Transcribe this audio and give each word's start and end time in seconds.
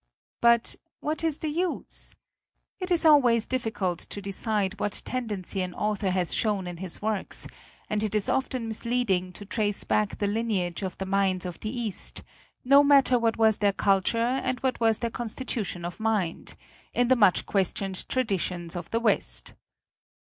But 0.41 0.77
what 0.99 1.23
is 1.23 1.37
the 1.37 1.47
use? 1.47 2.15
It 2.79 2.89
is 2.89 3.05
al 3.05 3.21
ways 3.21 3.45
difficult 3.45 3.99
to 3.99 4.19
decide 4.19 4.79
what 4.79 5.03
tendency 5.05 5.59
xxi 5.59 5.63
INTRODUCTION 5.65 5.73
an 5.75 5.79
author 5.79 6.09
has 6.09 6.33
shown 6.33 6.65
in 6.65 6.77
his 6.77 7.03
works, 7.03 7.45
and 7.87 8.01
it 8.01 8.15
is 8.15 8.27
often 8.27 8.67
misleading 8.67 9.31
to 9.33 9.45
trace 9.45 9.83
back 9.83 10.17
the 10.17 10.25
lineage 10.25 10.81
of 10.81 10.97
the 10.97 11.05
minds 11.05 11.45
of 11.45 11.59
the 11.59 11.69
East 11.69 12.23
no 12.65 12.83
matter 12.83 13.19
what 13.19 13.37
was 13.37 13.59
their 13.59 13.73
culture, 13.73 14.17
and 14.17 14.59
what 14.61 14.79
was 14.79 14.97
their 14.97 15.11
constitution 15.11 15.85
of 15.85 15.99
mind 15.99 16.55
in 16.95 17.07
the 17.07 17.15
much 17.15 17.45
questioned 17.45 18.09
traditions 18.09 18.75
of 18.75 18.89
the 18.89 18.99
West. 18.99 19.53